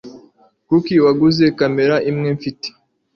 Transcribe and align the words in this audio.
Kuki 0.67 0.93
waguze 1.05 1.45
kamera 1.57 1.95
imwe 2.09 2.29
mfite? 2.37 2.67